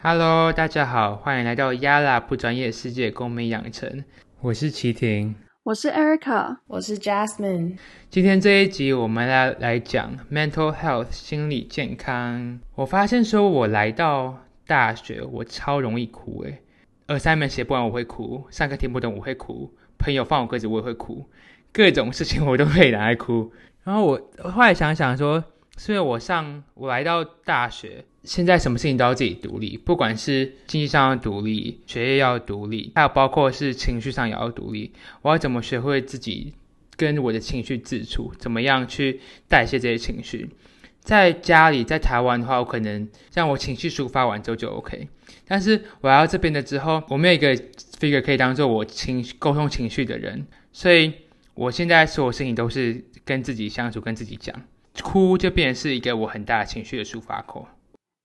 [0.00, 4.04] Hello，大家好，欢迎来到亚拉不专业世界公民养成。
[4.40, 5.34] 我是齐婷，
[5.64, 7.76] 我是 Erica，我是 Jasmine。
[8.08, 12.60] 今天这一集我们来来讲 mental health 心理健康。
[12.76, 16.62] 我发现说，我来到大学，我超容易哭诶。
[17.08, 21.28] 二三门写不完我会哭，上课听不懂我会哭，朋友放我鸽子我也会哭，
[21.72, 23.50] 各种事情我都可以拿来哭。
[23.82, 25.42] 然后我后来想想说。
[25.80, 34.92] 是因为我上我来到大学，现在什么事情都要自己独立，不管是经济上要独立，学业要独立，还有包括是情绪上也要独立。
[35.22, 36.52] 我要怎么学会自己
[36.94, 40.46] 跟我的情绪自处，怎么样去代谢这些情绪？
[41.00, 45.08] 在家里，在台湾的话，我可能让我情绪抒发完之后就 OK。
[45.46, 47.56] 但是我来到这边的之后，我没有一个
[47.98, 51.10] figure 可以当做我情沟通情绪的人，所以
[51.54, 54.54] 我现在所有事情都是跟自己相处，跟自己讲。
[55.02, 57.66] 哭就变成是一个我很大的情绪的抒发口。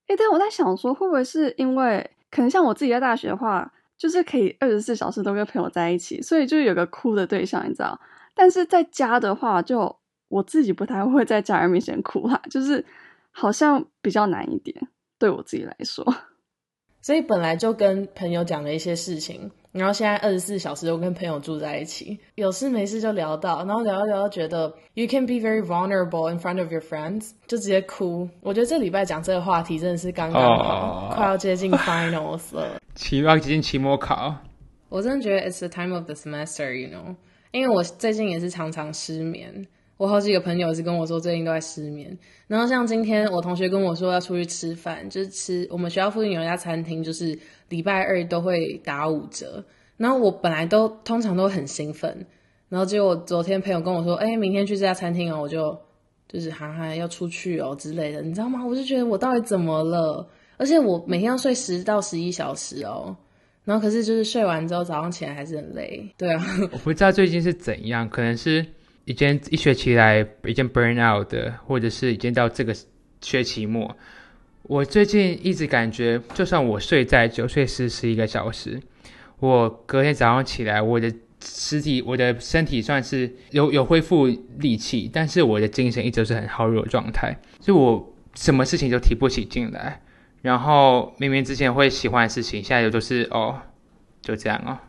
[0.08, 8.00] 哎，但我在想说，会不会是因为可能像我自己在大学的话，就是可以二十四小时都跟朋友在一起，所以就有个哭的对象，你知道？
[8.34, 9.96] 但是在家的话，就
[10.28, 12.84] 我自己不太会在家人面前哭啦，就是
[13.32, 14.88] 好像比较难一点，
[15.18, 16.06] 对我自己来说。
[17.02, 19.52] 所以本来就跟朋友讲了一些事情。
[19.74, 28.30] 然后现在二十四小时都跟朋友住在一起，有事没事就聊到，然后聊一聊，觉得 you can be very vulnerable in front of your friends，就直接哭。
[28.42, 34.36] 我觉得这礼拜讲这个话题真的是刚刚好，快要接近 finals 了， 期要接近期末考。
[34.90, 37.16] 我真的觉得 it's the time of the semester，you know，
[37.52, 39.68] 因为我最近也是常常失眠。
[39.98, 47.38] 我好几个朋友是跟我说最近都在失眠，然后像今天我同学跟我说要出去吃饭，就是吃我们学校附近有一家餐厅，就是
[47.74, 49.66] 礼拜二都会打五折。
[49.98, 52.26] 然后我本来都通常都很兴奋，
[52.70, 55.78] 然后结果昨天朋友跟我说，哎，明天去这家餐厅哦，我就
[56.28, 58.66] 就是哈哈要出去哦之类的，你知道吗？
[58.66, 60.28] 我就觉得我到底怎么了？
[60.58, 63.16] 而且我每天要睡十到十一小时哦，
[63.66, 66.08] 然后可是就是睡完之后早上起来还是很累。
[66.18, 68.66] 对啊，我不知道最近是怎样，可能是。
[69.06, 72.74] 已经一学期来已经 burn out 的，或者是已经到这个
[73.20, 73.94] 学期末，
[74.64, 78.82] 我最近一直感觉，就算我睡再久，睡十十一个小时，
[79.40, 81.14] 我隔天早上起来，我的
[81.44, 84.28] 实体、我的身体算是有有恢复
[84.60, 90.02] 力气，但是我的精神一直是很耗弱状态，就我什么事情都提不起劲来，
[90.42, 93.60] 然后明明之前会喜欢的事情，现在都是哦，
[94.22, 94.80] 就这样哦，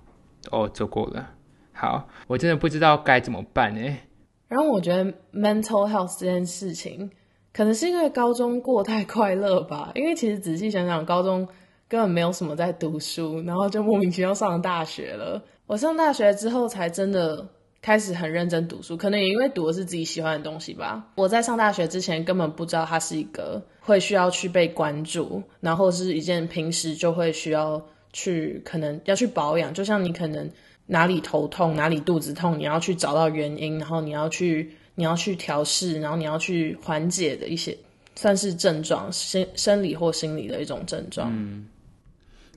[0.52, 1.30] 哦，走过了。
[1.72, 4.06] 好，我真的不知道该怎么办哎。
[4.46, 7.10] 然后我觉得 mental health 这件事情，
[7.54, 9.92] 可能是因为高中过太快乐吧。
[9.94, 11.48] 因为其实仔细想想，高中
[11.88, 15.42] 根本没有什么在读书，然后就莫名其妙上大学了。
[15.66, 17.46] 我上大学之后才真的
[17.80, 21.06] 开始很认真读书，可能也因为读的是自己喜欢的东西吧。
[21.14, 27.80] 我在上大学之前根本不知道它是一个会需要去被关注，然后是一件平时就会需要
[28.12, 30.50] 去可能要去保养，就像你可能。
[30.86, 37.76] 哪里头痛，哪里肚子痛，你要去找到原因，然后你要去，你要去调试，然后你要去缓解的一些，
[38.14, 41.32] 算是症状，生生理或心理的一种症状。
[41.32, 41.66] 嗯，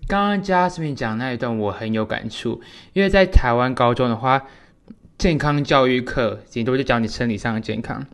[0.08, 2.62] 刚刚 Jasmine 讲那一段我很有感触，
[2.94, 4.46] 因为在台湾高中的话，
[5.18, 8.06] 健康教育课顶多就教你生理上的健康，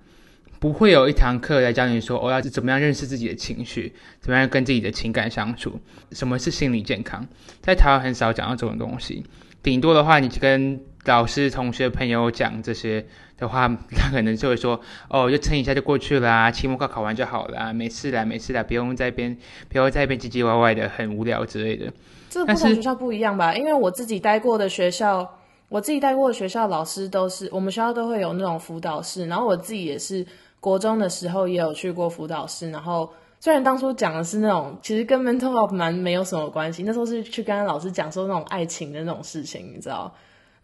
[0.59, 5.77] 不会有一堂课来教你说我要怎么样认识自己的情绪，怎么样跟自己的情感相处，
[6.13, 7.27] 什么是心理健康，
[7.61, 9.25] 在台湾很少讲到这种东西。
[9.61, 13.05] 顶多的话，你就跟老师、同学、朋友讲这些
[13.37, 19.35] 的话， 他可能就会说：“哦，就撑一下就过去啦，期末考考完就好啦，没事啦，没事啦，不用在边，
[19.69, 21.91] 不要在边唧唧歪歪的，很无聊之类的。”
[22.29, 23.53] 这不同学校不一样吧？
[23.53, 25.29] 因为我自己待过的学校，
[25.69, 30.25] 我自己待过的学校老师都是，我们学校都会有那种辅导室，然后我自己也是
[30.59, 33.09] 国中的时候也有去过辅导室，然后。
[33.43, 36.81] 虽然当初讲的是那种，其实跟 mental health 蛮没有什么关系。
[36.83, 40.09] 那时候是去跟老师讲说那种爱情的那种事情，你知道？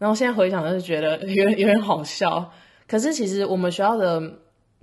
[0.00, 2.50] 然后现在回想，就是觉得 有点有点好笑。
[2.88, 4.20] 可是其实我们学校的，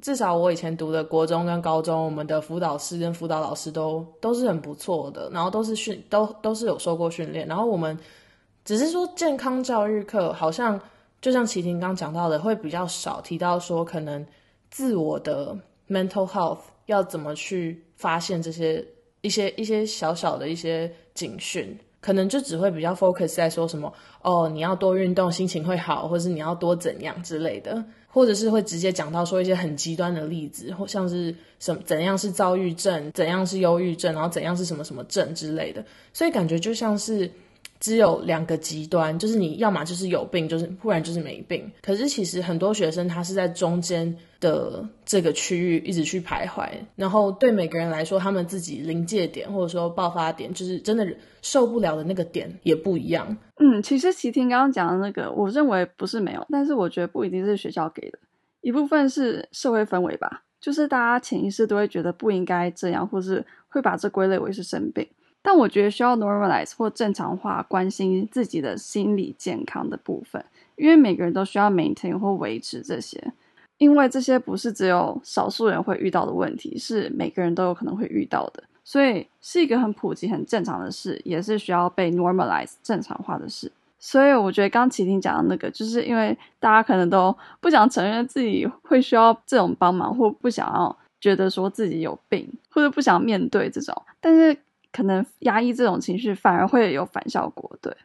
[0.01, 7.45] 至少我以前读的国中跟高中，我们的辅导师跟辅导老师都都是很不错的，然后都是训都都是有受过训练。
[7.47, 7.97] 然后我们
[8.63, 10.79] 只是说健康教育课，好像
[11.19, 14.25] 就像齐婷刚讲到的，会比较少提到说可能
[14.69, 15.57] 自我的
[15.89, 17.83] mental health 要怎么去。
[17.97, 18.85] 发现这些
[19.21, 23.91] 一些一些小小的一些警讯，可能就只会比较 focus 在说什么
[24.21, 35.83] 哦，你要多运动，心情会好，或是你要多怎样之类的，或者是会直接讲到说一些很极端的例子，或像是什么怎样是躁郁症，怎样是忧郁症，然后怎样是什么什么症之类的，
[36.13, 37.29] 所以感觉就像是
[37.79, 41.71] 只有两个极端，就是你要么就是有病，就是不然就是没病。
[41.81, 51.07] 可是其实很多学生他是在中间的这个区域一直去徘徊，然后对每个人来说，他们自己临界点或者说爆发点，就是真的
[51.41, 53.37] 受不了的那个点也不一样。
[53.59, 58.19] 嗯，其实齐婷刚刚讲的那个，我认为不是没有，但是我觉得不一定是学校给的，
[58.61, 65.07] 一部分是社会氛围吧，就是大家潜意识都会觉得不应该这样，或是会把这归类为是生病。
[65.49, 70.43] 但我觉得需要 normalize 或正常化关心自己的心理健康的部分，
[70.75, 73.31] 因为每个人都需要 maintain 或维持这些，
[73.77, 83.71] 因为这些不是只有少数人会遇到的问题，是每个人都有可能会遇到的，所以是一个很普及、很正常的事，也是需要被 normalize 正常化的事。
[83.99, 94.57] 所以我觉得刚启婷讲的那个，就是因为大家可能都不想承认自己会需要这种帮忙，或不想要觉得说自己有病，或者不想面对这种，但是。
[94.97, 97.95] 可能压抑这种情绪反而会有反效果，对，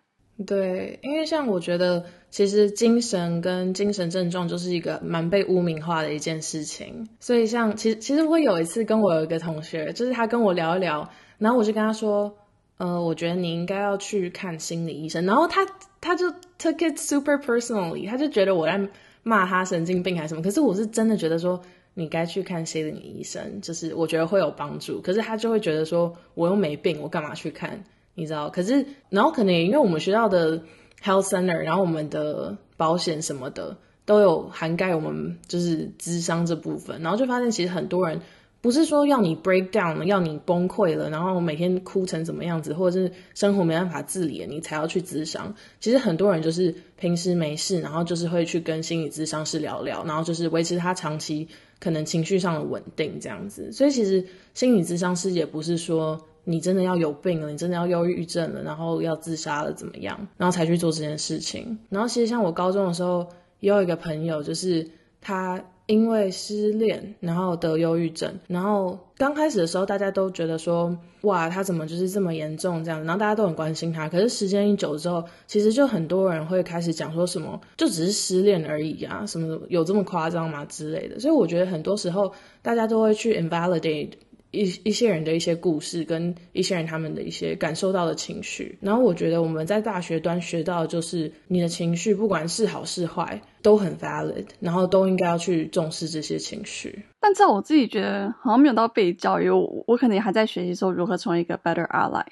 [0.45, 11.09] 对，因为像我觉得，其实精神跟精神症状就是一个蛮被污名化的一件事情，所以像其实其实我有一次跟我有一个同学，就是他跟我聊一聊，
[11.39, 12.37] 然后我就跟他说，
[12.77, 15.67] 呃，我觉得你应该要去看心理医生，然后他
[15.99, 16.31] 他就
[16.61, 18.79] took it super personally，他就觉得我在
[19.23, 21.59] 骂他神经病还是什么，可是我是真的觉得说。
[21.95, 25.01] 你该去看心理医生，就是我觉得会有帮助。
[25.01, 27.85] 可是他就会觉得说，我又没病，我干嘛去看？
[28.15, 28.51] 你知道？
[28.51, 30.63] 可是然后可能因为我们学校的
[31.03, 38.21] health center，然后我们的保险什么的都有涵盖我们就是智商这部分，然后就发现其实很多人。
[38.63, 45.55] 不是说要你 break down 要你崩溃了，然后每天哭成什么样子，或者是生活没办法自理了，你才要去咨商。
[45.81, 51.49] 其实很多人就是平时没事，然后就是会去跟心理咨商师聊聊，然后就是维持他长期
[51.81, 53.73] 可能情绪上的稳定这样子。
[53.73, 54.25] 所以其实
[54.55, 61.81] 心理咨商师也不是说你真的要有病了，你真的要忧郁症了，然后要自杀了怎么样，然后才去做这件事情。
[61.91, 63.27] 然后其实像我高中的时候
[63.59, 64.89] 也有一个朋友，就是
[65.23, 65.65] 他。
[65.87, 74.09] 因为失恋，然后得忧郁症，然后刚开始的时候，大家都觉得说，哇，他怎么就是这么严重这样，然后大家都很关心他。
[74.09, 81.19] 可是时间一久之后，其实就很多人会开始讲说什么，就只是失恋而已啊，什么有这么夸张吗之类的。
[81.19, 82.33] 所以我觉得很多时候，
[82.63, 84.13] 大家都会去 invalidate。
[84.53, 97.03] 一一些人的一些故事，跟一些人他们的一些感受到的情绪，然后我觉得我们在大学端学到，就是你的情绪不管是好是坏，都很 valid，然后都应该要去重视这些情绪。
[97.19, 102.25] 但在我自己觉得，好像没有到被教育，我我可能还在学习说如何成为一个 better ally。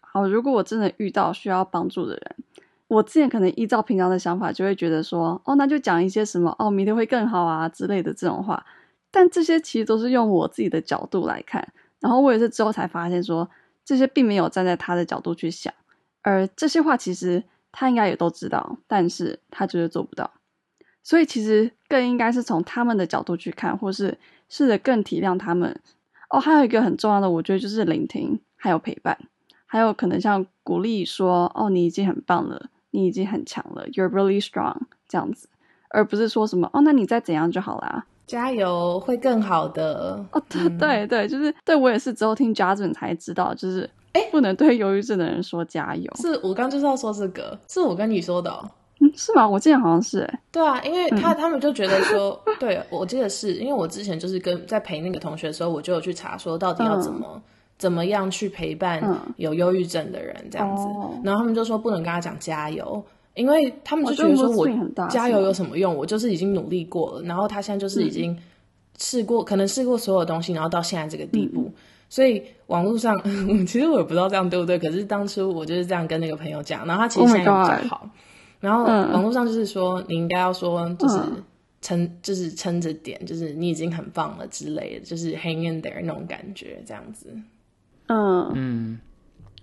[0.00, 2.36] 好，如果我真的遇到需要帮助的人，
[2.88, 8.66] 我之前可能依照平常的想法，就会觉得说，哦，那就讲一些什么，哦，明天会更好啊之类的这种话。
[9.10, 13.48] 但这些其实都是用我自己的角度来看，然后我也是之后才发现说，
[13.84, 15.72] 这些并没有站在他的角度去想，
[16.22, 20.30] 而这些话其实他应该也都知道，但是他就是做不到。
[21.02, 24.18] 所以其实更应该是从他们的角度去看，或是
[24.50, 25.80] 试着更体谅他们。
[26.28, 29.18] 哦，还有一个很重要的，我觉得就是聆听，还有陪伴，
[29.64, 35.48] 还有可能像鼓励说：“哦，你已经很棒了，你已经很强了，You're really strong。”这样子，
[35.88, 39.94] 而不是说什么：“哦，那你再怎样就好啦。”加油，会更好的
[40.32, 40.42] 哦。
[40.48, 46.08] 对对对，就是对我也是之后听 Jasmine 才知道，就是哎，不能对忧郁症的人说加油。
[46.16, 48.52] 是我刚就是要说这个，是我跟你说的，
[49.00, 49.48] 嗯，是吗？
[49.48, 50.40] 我记得好像是哎。
[50.52, 57.42] 对啊，因为他他们就觉得说， 对我记得是因为我之前就是跟在陪那个同学的时候，我就有去查说到底要怎么
[57.78, 59.02] 怎么样去陪伴
[59.36, 60.84] 有忧郁症的人这样子，
[61.24, 63.02] 然后他们就说不能跟他讲加油。
[63.38, 64.68] 因为他们就觉得说，我
[65.08, 65.94] 加油有什么用？
[65.94, 68.36] 我就是已经努力过了，然后他现在就是已经
[68.98, 71.72] 试过，可能试过所有东西，然后到现在这个地步。
[72.08, 73.16] 所以网络上，
[73.64, 74.76] 其实我也不知道这样对不对。
[74.76, 78.10] 可是当初我就是这样跟那个朋友讲，然后他其实现在比较好。
[78.58, 81.20] 然后网络上就是说，你应该要说，就是
[81.80, 87.32] 撑，就是撑着点，就是你已经很棒了之类的，就是 hang in there 那种感觉，这样子。
[88.08, 88.98] 嗯嗯，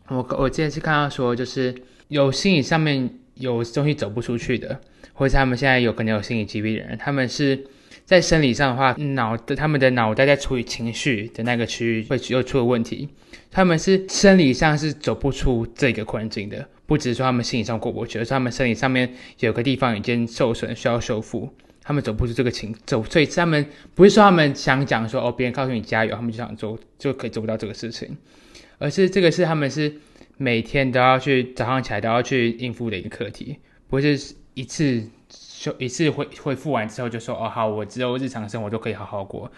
[0.07, 1.75] 我我之前是看到说，就是
[2.07, 3.19] 有心理上面。
[3.35, 4.79] 有东西走不出去的，
[5.13, 7.65] 或者他们现在有可能有心理疾病的人，他们是
[8.05, 13.09] 在生理上的话，脑的他们的脑袋在处理情绪的那个区域会又出了问题，
[13.51, 21.49] 他们是生理上是走不出这个困境的，不只是说他们心理上过不去，而是他们生理上面有个地方已经受损需要修复，
[21.83, 23.65] 他们走不出这个情走，所以他们
[23.95, 28.15] 不是说他们想讲说哦别人告诉你加油，他们就想做就可以做不到这个事情，
[28.77, 29.93] 而是这个是他们是。
[30.37, 39.51] 每天都要去早上起来都要去应付的一个课题，不是一次修一次恢恢复完之后就说哦好，我之后日常生活都可以好好过，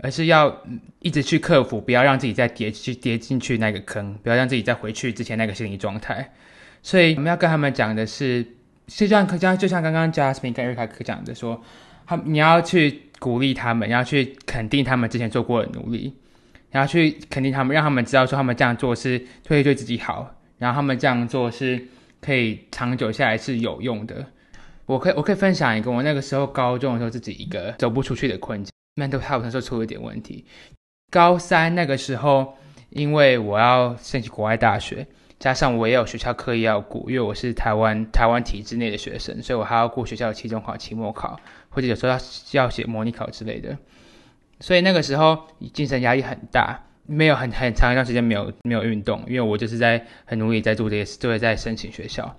[0.00, 0.62] 而是要
[1.00, 6.32] 一直去克服，不要让自己再跌去跌进去那个坑，不要让自己再回去之前那个心理状态。
[6.82, 8.44] 所以我们要跟他们讲的是，
[8.86, 11.62] 就像就像就像刚刚 Jasmine 跟瑞卡克讲的说，
[12.06, 16.14] 他你要去鼓励他们，要去肯定他们之前做过的努力，
[16.74, 21.80] 然后去肯定他们，让他们知道说他们这样做是会对自己好，然后他们这样做是
[22.20, 24.26] 可以长久下来是有用的。
[24.84, 30.44] 我可以我可以分享一个我那个时候高中的时候自己一个走不出去的困境，mental health 那时候出了一点问题。
[31.12, 32.56] 高三那个时候，
[32.90, 35.06] 因为我要申请国外大学，
[35.38, 41.38] 加上我也有学校课业要顾，因为我是台湾台湾体制内的学生，所以我还要顾学校期中考、期末考，
[41.68, 42.18] 或者有时候要
[42.50, 43.78] 要写模拟考之类的。
[44.64, 52.34] 所以那个时候精神压力很大，没有很很长一段时间没有没有运动，因为我就是在很努力在做这些事，就是在申请学校。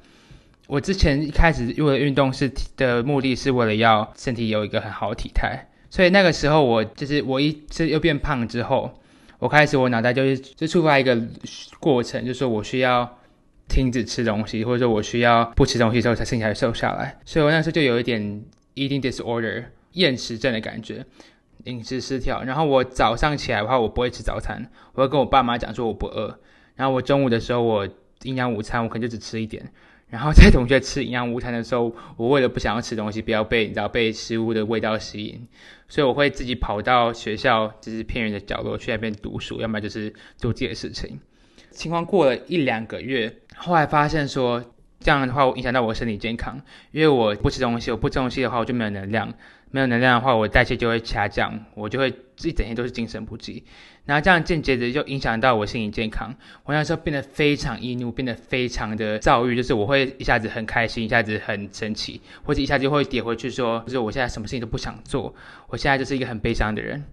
[0.65, 8.91] 我之前一开始为了运动是的目的是为了要身体有一个很好的体态，所以那个时候我就是我一是又变胖之后，
[9.37, 11.15] 我开始我脑袋就是就触发一个
[11.79, 13.19] 过程，就是说我需要
[13.69, 21.05] 停止吃东西，或者说我需要不吃东西之后才剩下瘦下来，所以我那时候就有一点 eating disorder 厌食症的感觉，
[21.65, 22.41] 饮食失调。
[22.43, 26.39] 然后我早上起来的话，我不会吃早餐，我会跟我爸妈讲说我不饿。
[26.75, 27.87] 然后我中午的时候，我
[28.23, 29.71] 营养午餐我可能就只吃一点。
[30.07, 35.47] 然后在同学吃营养午餐的时候，我为了不想要吃东西，不要被你知道被食物的味道吸引，
[35.87, 41.19] 所以我会自己跑到学校就是偏远的角落去那边读书，要么就是做自己的事情。
[41.71, 44.63] 情况过了一两个月，后来发现说
[44.99, 49.33] 这样的话我影响到我身体健康，因为我不吃东西，我不吃东西的话我就没有能量，
[49.75, 52.07] 没有能量的话我代谢就会下降，我就会
[52.43, 53.61] 一整天都是精神不济。
[54.05, 65.35] 然后这样间接的就影响到我心理健康，我那时候变得非常易怒，变得非常的躁郁，就是我会一下子很开心，一下子很生气，或者一下子就会跌回去说，就是我现在什么事情都不想做，
[65.67, 67.03] 我现在就是一个很悲伤的人。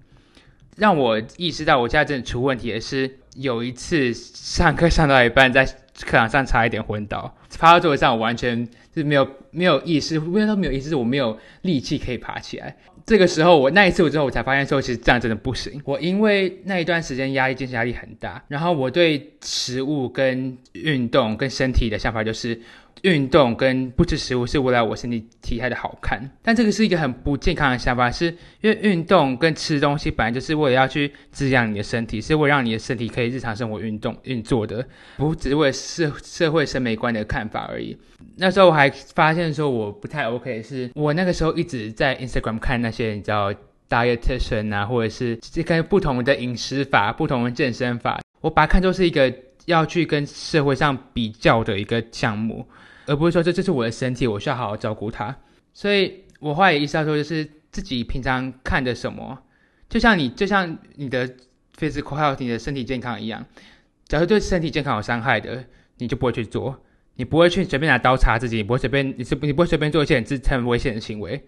[0.76, 12.76] 让我意识到我现在真的出问题的是，有一次上课上到一半，在课堂上差一点昏倒，趴到座位上，我完全是没有没有意识，不是说没有意识，是我没有力气可以爬起来。
[13.04, 15.80] 这个时候，我那一次我之后，我才发现说，其实这样真的不行。
[15.84, 22.60] 我因为那一段时间压力、精神压力很大，然后我对食物、跟运动、跟身体的想法就是。
[23.02, 28.26] 运动跟不吃食物是为了我身体体态的好看，但这个是一个很不健康的想法，是
[28.60, 37.96] 因为运动跟吃东西本来就是为了要去滋养你的身体，是为了让你的身体可以日常生活运动运作的，不只是为了社社会审美观的看法而已。
[38.36, 43.52] 那时候我还发现说我不太 OK，是我那个时候一直在 Instagram 看那些你知道
[43.88, 49.30] dietitian 啊，或者是这个不同的饮食法、不同的健身法，我把它看作是一个
[49.66, 52.66] 要去跟社会上比较的一个项目。
[53.06, 55.36] 而不是说这这是我的身体，我需要好好照顾它。
[55.74, 59.38] 所以我后来也意识到说，就是自己平常看的什么，
[59.88, 61.28] 就像你就像你的
[61.76, 63.44] physical health，你的身体健康一样。
[64.06, 65.64] 假如对身体健康有伤害的，
[65.98, 66.80] 你就不会去做，
[67.16, 71.42] 你不会去随便拿刀插自己，你不会随便你是你不会随便做一些很自很危险的行为。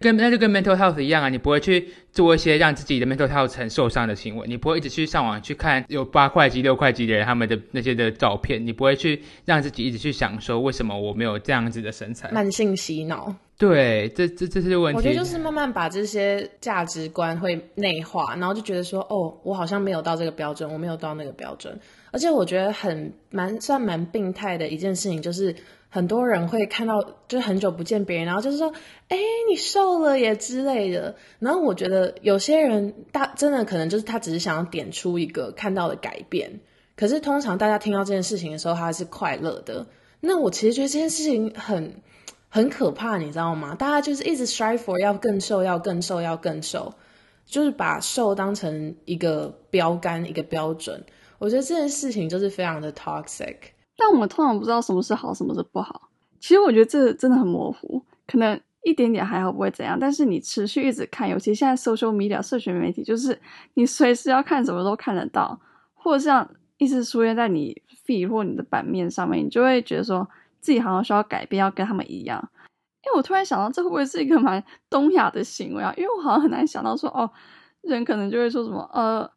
[0.00, 12.30] 跟那就跟 mental health 一样啊，你不会去做一些让自己的 mental health 很受伤的行为，你不会一直去上网去看有八块肌、六块肌的人他们的那些的照片，你不会去让自己一直去想说为什么我没有这样子的身材。
[12.30, 14.96] 慢性洗脑，对，这这这是问题。
[14.96, 21.76] 我觉得就是慢慢把这些价值观会内化，然后就觉得说，哦，我好像没有到这个标准，我没有到那个标准，
[22.12, 25.52] 而且我觉得很蛮算蛮病态的一件事情就是。
[25.90, 28.72] 很多人会看到，就很久不见别人，然后就是说，
[29.08, 29.16] 哎，
[29.48, 31.16] 你瘦了耶之类的。
[31.38, 36.60] 然后我觉得有些人大真的可能就是他只是想要点出一个看到的改变，
[36.94, 39.86] 可是通常大家听到这件事情的时候，他是快乐的。
[40.20, 42.02] 那我其实觉得这件事情很
[42.50, 43.74] 很可怕，你知道吗？
[43.74, 46.92] 大家就是一直 strive for 要更瘦，要更瘦，要更瘦，
[47.46, 51.04] 就是把瘦当成一个标杆、一个标准。
[51.38, 53.56] 我觉得这件事情就是非常的 toxic。
[54.00, 56.08] 但我们通常不知道什么是好，什么是不好。
[56.38, 59.98] 其实我觉得这真的很模糊，可能一点点还好，不会怎样。
[59.98, 63.36] 但是你持续一直看，尤其现在 social media 社群媒体，就是
[63.74, 65.58] 你随时要看什么都看得到，
[65.94, 70.26] 或者像一直出现在你 feed 或你的版面上面，你就会觉得说
[70.60, 72.48] 自己好像需要改变，要跟他们一样。
[73.04, 75.92] 因为我突然想到，这会不会是一个蛮东亚的行为啊？
[75.96, 77.28] 因为我好像很难想到说，哦，
[77.80, 79.28] 人可能就会说什么，呃，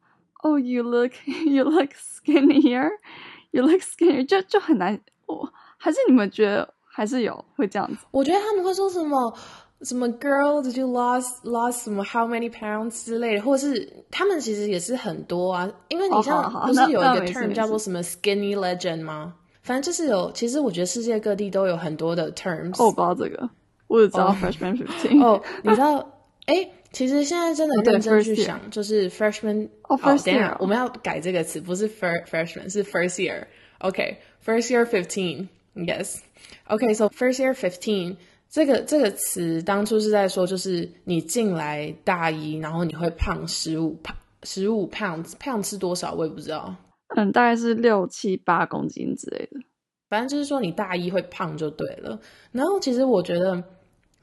[0.44, 1.12] 哦，you look
[1.50, 2.90] you look skinnier。
[3.52, 5.00] You look skinny，就就很难。
[5.26, 8.06] 我还是你们觉得还是有会这样子？
[8.12, 9.34] 我觉得他们会说什么
[9.82, 15.70] 什么 “girl”，did you lost lost 什么 “how many pounds” 之类的，或者是他们其实也是很多啊。
[15.90, 19.36] 因为你像不是有一个 term 叫做什么 “skinny legend” 吗？
[19.64, 20.32] 反正就是有。
[20.32, 22.84] 其实我觉得世界各地都有很多的 terms。
[22.84, 23.50] 我不知道这个，
[23.88, 25.24] 我只知道 freshman fifteen。
[25.24, 25.98] 哦，你知道？
[26.46, 29.70] 哎，其实现在真的认真去想，就是 freshman。
[29.84, 30.56] 哦，first year。
[30.60, 33.46] 我们要改这个词，不是 first freshman，是 first year。
[33.80, 35.48] OK，first year fifteen。
[35.74, 36.18] Yes.
[36.68, 38.18] Okay, so first year fifteen
[38.50, 46.76] 这个这个词当初是在说，就是你进来大一，然后你会胖十五胖十五 pounds，pounds 是多少我也不知道，
[47.16, 49.62] 嗯，大概是六七八公斤之类的。
[50.10, 52.20] 反正就是说你大一会胖就对了。
[52.52, 53.64] 然后其实我觉得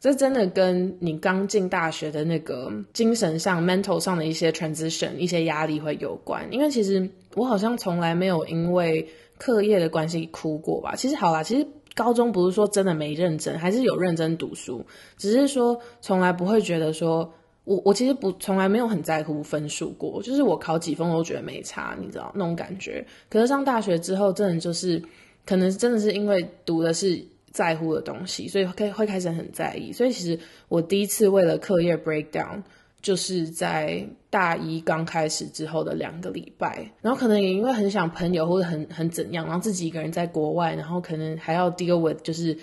[0.00, 6.46] 这真的跟你刚进大学的那个精神上、mental 上的一些 transition、一些压力会有关。
[6.52, 10.94] 因为其实我好像从来没有因为课业的关系哭过吧。
[10.94, 14.84] 其实好啦，其实高中不是说真的没认真，还是有认真读书，
[15.16, 17.32] 只是说从来不会觉得说
[17.64, 23.06] 我我其实不从来没有很在乎分数过，就是我考几分我都觉得没差，你知道那种感觉。
[23.28, 25.02] 可是上大学之后，真的就是。
[25.46, 27.24] 可能真的是因为读的是
[27.58, 29.92] 在乎的东西，所以会会开始很在意。
[29.92, 30.38] 所以其实
[30.68, 32.62] 我第一次为了课业 breakdown，
[33.02, 36.88] 就是在大一刚开始之后的两个礼拜。
[37.02, 42.56] 然后可能也因为很想朋友或者很很怎样，然后自己一个人在国外，然后可能还要 deal with 就是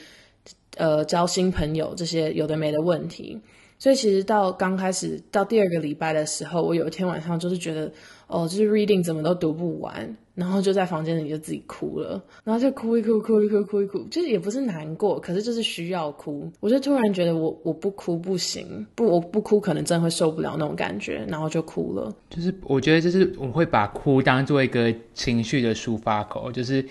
[0.77, 3.41] 呃交新朋友这些有的没的问题。
[3.77, 7.91] 所以其实到刚开始到第二个礼拜的时候，我有一天晚上就是觉得。
[8.27, 16.51] 哦，就是 reading 怎么都读不完，然后就在房间里就自己哭了，然后就哭一哭，哭一哭，哭一哭，就是也不是难过，可是就是需要哭。
[16.59, 22.11] 我就突然觉得我我不哭不行，不我不哭可能真的会受不了那种感觉，然后就哭了。
[22.31, 26.83] 就是我觉得就是我会把哭当做一个情绪的抒发口，就是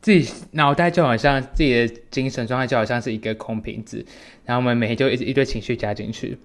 [0.00, 4.04] 自己脑袋就好像自己的精神状态就好像是一个空瓶子，
[4.44, 6.38] 然后我们每天就一一堆情绪加进去。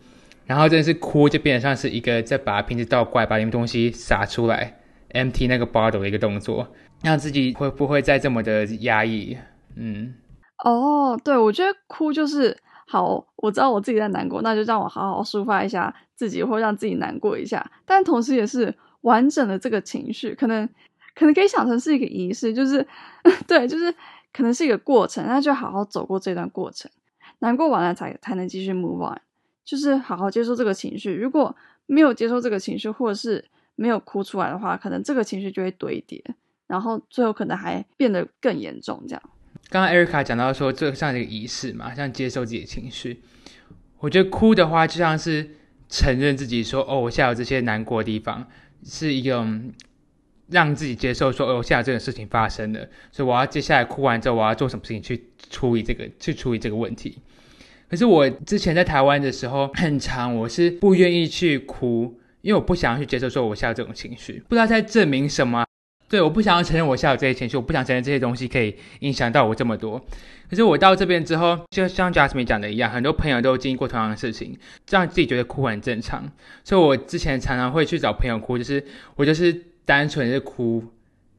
[0.45, 4.77] 然后真的是哭，就变得像是一个在把瓶子倒过来，把里面东西洒出来
[5.13, 6.67] ，MT 那个 bottle 的一个动作，
[7.01, 9.37] 让自己会不会再这么的压抑？
[9.77, 10.13] 嗯，
[10.65, 20.67] 哦，对，我觉得哭就是好，我知道我自己在难过，那就让我好好抒发一下自己，或让自己难过一下，但同时也是完整的这个情绪，可能
[21.15, 22.85] 可能可以想成是一个仪式，就是
[23.47, 23.93] 对，就是
[24.31, 26.89] 可能是一个过程，那就好好走过这段过程，
[27.39, 29.19] 难过完了才才能继续 move on。
[29.65, 33.45] 就是好好接受这个情绪，如果没有接受这个情绪，或者是
[33.75, 36.21] 没有哭出来的话，可能这个情绪就会堆叠，
[36.67, 39.01] 然后最后可能还变得更严重。
[39.07, 39.23] 这样，
[39.69, 43.21] 刚刚艾瑞卡讲到说，这像一个仪式嘛，像接受自己的情绪。
[43.99, 45.49] 我觉得哭的话，就像是
[45.87, 48.45] 承认自己说，哦，我现在有这些难过的地方，
[48.83, 49.71] 是一种
[50.49, 57.17] 让自己接受说，哦，现在这个事情发生了，所以我要接下来哭完之后，我要做什么事情去处理这个，去处理这个问题。
[57.89, 65.63] 可是我之前在台湾的时候很长，我是不愿意去哭，因为我不想要去接受说我现在这种情绪，不知道在证明什么。
[66.09, 69.99] 对，我不想要承认我现在有这些情绪，我不想承认这些东西可以影响到我这么多。
[70.47, 74.55] 可是我到这边之后，就像 Jasmine 讲的一样，很多朋友都经历过同样的事情，
[74.91, 76.31] 让自己觉得哭很正常。
[76.63, 78.83] 所以我之前常常会去找朋友哭，就是
[79.15, 80.83] 我就是单纯是哭，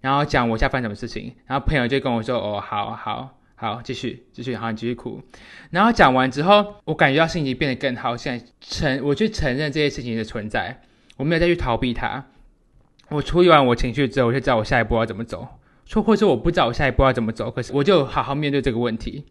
[0.00, 5.22] 然后讲我下发生什么事情，然后朋友就跟我说：“哦，好好。”好，继续继续，好，你继续哭。
[5.70, 8.14] 然后讲完之后，我感觉到心情变得更好。
[8.16, 10.82] 现在承，我去承认这些事情的存在，
[11.16, 12.26] 我没有再去逃避它。
[13.10, 15.46] 我处理完我情绪之后，我就知道我下一步要怎么走。
[15.86, 19.24] 说或者我不知道我下一步要怎么走，可是我就好好面对这个问题，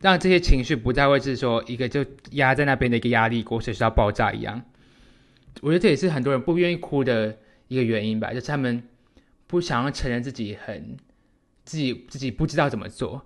[0.00, 4.62] 让这些情绪不再会是说一个就压在那边的一个压力锅，随时要爆炸一样。
[5.62, 7.38] 我觉得这也是很多人不愿意哭的
[7.70, 8.82] 一个原因吧，就是他们
[9.46, 10.96] 不想要承认自己很
[11.64, 13.22] 自己自己不知道怎么做。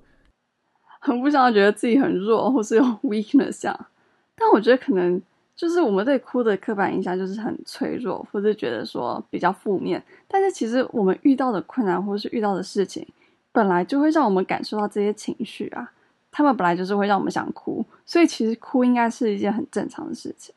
[1.00, 3.86] 很不想要觉得自己很弱，或是有 weakness 这样，
[4.34, 5.20] 但我觉得可能
[5.56, 10.02] 就是我们对哭的刻板印象就是很脆弱，或是觉得说比较负面。
[10.28, 13.06] 但是其实我们遇到的困难或是遇到的事情，
[13.50, 15.90] 本来就会让我们感受到这些情绪啊，
[16.30, 20.54] 他们本来就是会让我们想哭，所以其实哭应该是一件很正常的事情。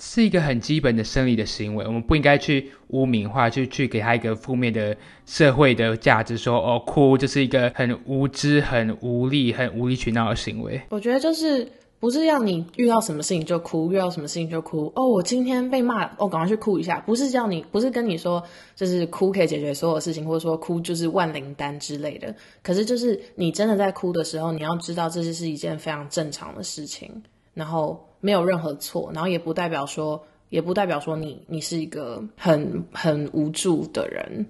[0.00, 10.80] 是一个很基本的生理的行为，我们不应该去污名化，去去给他一个负面的社会的价值，说哦，哭就是一个很无知、很无力、很无理取闹的行为。
[10.88, 11.66] 我觉得就是
[12.00, 14.92] 不是要你遇到什么事情就哭，遇到什么事情就哭。
[14.96, 16.98] 哦，我今天被骂，哦，赶快去哭一下。
[17.06, 18.42] 不是叫你，不是跟你说，
[18.74, 22.34] 就是哭可以解决所有事情，或者说哭就是万灵丹之类的。
[22.62, 27.22] 可是就是你真的在哭的时候，你要知道这是一件非常正常的事情，
[27.54, 28.04] 然后。
[28.24, 34.46] 没有任何错，然后也不代表说，也不代表说你你是一个很很无助的人。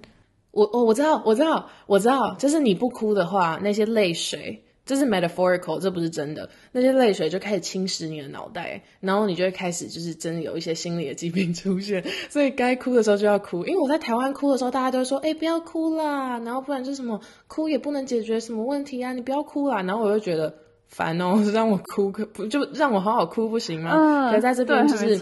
[0.51, 6.49] 我我我知道，我知道，我知道，就是你不哭的话，那些泪水，这是 metaphorical，这不是真的。
[6.71, 12.01] 那些泪水就开始侵蚀你的脑袋，然后你就会开始就是真的有一些心理的疾病出现。
[12.31, 19.81] 所以该哭的时候就要哭，因为我在台湾哭的时候，大家都会说，哎，不要哭啦，然后不然就什么哭也不能解决什么问题啊，你不要哭啦。
[19.81, 20.64] 然后我就觉得。
[20.95, 23.91] 烦哦， 让我哭可不就让我好好哭不行吗？
[23.93, 25.19] 嗯，可在这边就是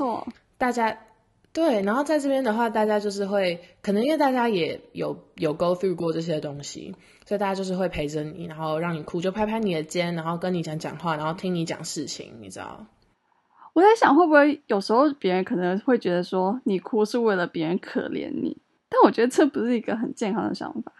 [0.59, 0.95] 大家
[1.51, 12.85] 对，然后在这边的话，大家就是会，可能因为大家也有有 go through 过这些东西，所以大家就是会陪着你，然后让你哭，就拍拍你的肩，然后跟你讲讲话，然后听你讲事情，你知道？
[13.73, 18.57] 我在想，会不会有时候别人可能会觉得说你哭是为了别人可怜你，
[18.89, 20.91] 但我觉得这不是一个很健康的想法。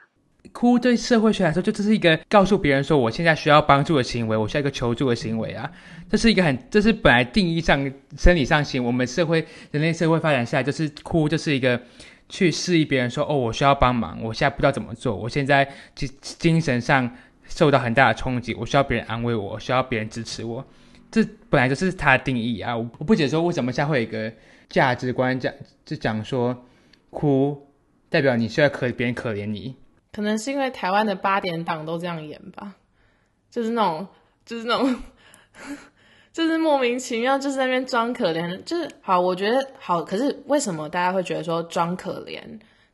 [0.52, 5.72] 哭对社会学来说，就这是一个告诉别人说我现在需要帮助的行为，我需要一个求助的行为啊。
[6.10, 11.82] 这是一个很，这是本来定义上生理上行，我们社会人类社会发展下来，就是哭就是一个
[12.30, 17.10] 去示意别人说哦，我需要帮忙，我现在不知道怎么做，我现在精精神上
[17.48, 20.64] 受到很大的冲击，我需要别人安慰我，需要别人支持我。
[21.10, 22.76] 这本来就是它的定义啊！
[22.76, 24.32] 我我不解说为什么现在会有一个
[24.68, 25.54] 价值观讲，
[25.86, 26.66] 就讲说
[27.10, 27.68] 哭
[28.10, 29.76] 代表你需要可别人可怜你。
[30.16, 32.76] 可能是因为台湾的八点档都这样演吧，
[33.50, 34.08] 就是那种，
[34.46, 34.96] 就是那种，
[36.32, 39.20] 就是莫名其妙，就是在那边装可怜，就是好。
[39.20, 42.40] 我觉得好，可是为什么大家会觉得说装可怜，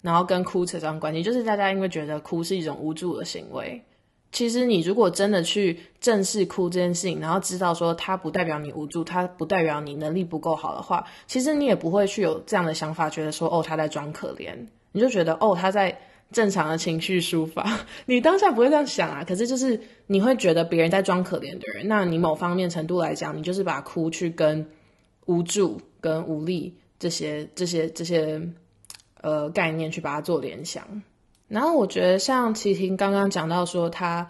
[0.02, 1.22] 然后跟哭扯上关系？
[1.22, 3.84] 就是大家因为觉得哭是一种无助的行为。
[4.32, 14.56] 其实你如果真的去正视哭这件事情，然后知道说它不代表你无助，它不代表你能力不够好的话，其实你也不会去有这样的想法，觉得说哦他在装可怜，
[14.94, 16.00] 你就觉得哦他在。
[16.32, 19.24] 正常的情绪抒发， 你当下不会这样想啊。
[19.28, 24.64] 可是就是你会觉得别人在装可怜的人，那你某方面程度来讲，你就是把哭去跟
[25.26, 28.40] 无助、跟无力这些、这些、这些
[29.22, 31.02] 呃概念去把它做联想。
[31.48, 34.28] 然后我觉得像齐婷刚刚讲到说，他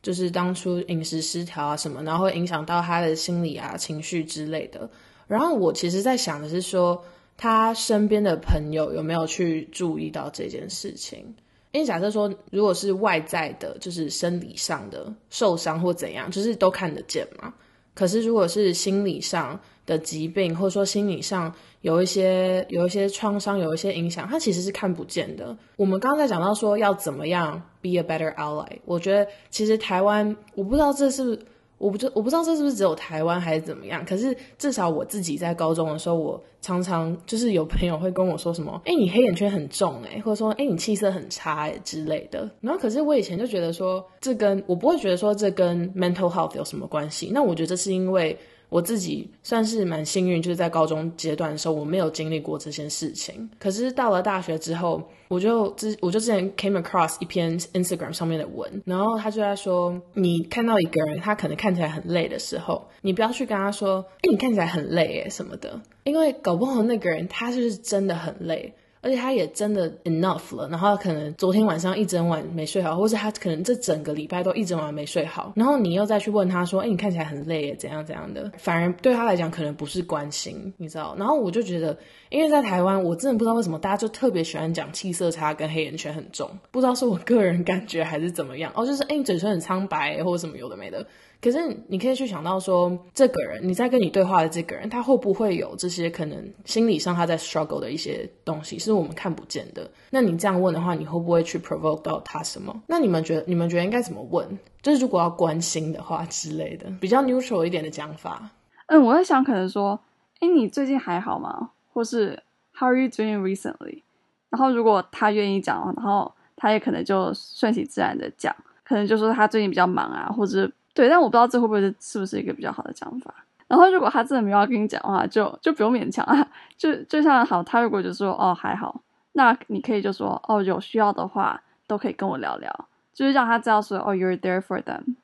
[0.00, 4.88] 就是当初饮食失调啊什么，然后会影响到他的心理啊、情绪之类的。
[5.26, 7.04] 然后我其实在想的是说。
[7.42, 11.34] 他身边的朋友有没有去注意到这件事情？
[11.72, 17.52] 因为假设说，如果是外在的，就是生理上的受伤或怎样，就是都看得见嘛。
[17.94, 25.58] 可是如果是心理上的疾病，或者说心理上有一些有一些创伤，有一些影响，它其实是看不见的。
[25.74, 31.36] 我们刚才讲到说要怎么样 be a better ally，我觉得其实台湾，我不知道这是。
[31.82, 42.48] 我不知我不知道这是不是只有台湾还是怎么样，可是至少我自己在高中的时候，我常常就是有朋友会跟我说什么，哎，你黑眼圈很重，哎，或者说，哎，你气色很差，哎之类的。
[42.60, 47.30] 然后，可是我以前就觉得说，这跟我不会觉得说这跟 mental health 有什么关系。
[47.34, 48.38] 那我觉得这是因为。
[48.72, 53.50] 我自己算是蛮幸运，就是在高中阶段的时候，我没有经历过这些事情。
[53.58, 68.72] 可是到了大学之后，我就之我就之前 came across 一篇 Instagram 上面的文，然后他就在说，你看到一个人他可能看起来很累的时候，你不要去跟他说，哎，你看起来很累诶什么的，因为搞不好那个人他就是真的很累。
[69.02, 81.14] 而且他也真的 enough 了，然后可能昨天晚上一整晚没睡好，或者他可能这整个礼拜都一整晚没睡好，然后你又再去问他说，哎，你看起来很累耶，怎样怎样的，反而对他来讲可能不是关心，你知道？
[81.18, 81.98] 然后我就觉得，
[82.30, 91.04] 因为在台湾，我真的不知道为什么大家就特别喜欢讲气色差跟黑眼圈很重，不知道是我个人感觉还是怎么样，哦，就是哎，你嘴唇很苍白或者什么有的没的。
[91.42, 99.90] 可是你可以去想到说，这个人你在跟你对话的这个人，他会不会有这些可能心理上他在 struggle 的一些东西，是我们看不见的？
[100.10, 102.80] 那你这样问的话，你会不会去 provoke 到他什么？
[102.86, 104.56] 那你们觉得，你们觉得应该怎么问？
[104.80, 108.48] 就是如果要关心的话之类的，比较 neutral 一点的讲法。
[108.86, 109.98] 嗯，我在想，可能说，
[110.38, 111.70] 哎，你最近还好吗？
[111.92, 112.40] 或是
[112.72, 114.02] How are you doing recently？
[114.48, 120.70] 然后如果他愿意讲，然后他也可能就顺其自然的讲，可能就说他最近比较忙啊，或者。
[120.94, 123.34] 对，但我不知道这会不会是是不是一个比较好的讲法。
[123.68, 126.46] 然后，如果他真的没有要跟你讲的话，就就不用勉强啊。
[126.76, 129.00] 就就像好，他如果就说哦还好，
[129.32, 135.16] 那你可以就说哦有需要的话都可以跟我聊聊，就是让他知道说哦 you're there for them。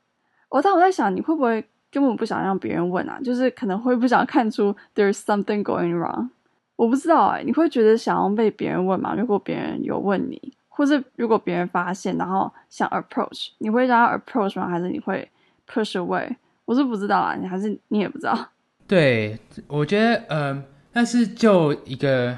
[0.49, 3.21] 我但我在想，你会不会根本不想让别人问啊？
[3.23, 6.31] 就是可能会不想看出 there's something going wrong。
[6.77, 9.15] 我不知道哎，你会觉得想要被别人问吗？
[9.15, 14.67] 如果别人有问你，或是如果别人发现然后想 approach，你会让他 approach 吗？
[14.69, 15.31] 还是你会
[15.71, 18.53] ？push away，我是不知道啊，你还是你也不知道。
[18.89, 22.37] 对，我觉得，嗯，但是就一个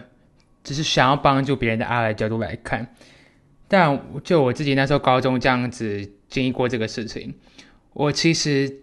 [0.64, 2.87] 只是想要帮助别人的阿来角度来看，
[3.69, 7.33] 但就我自己那时候高中这样子经历过这个事情，
[7.93, 8.83] 我其实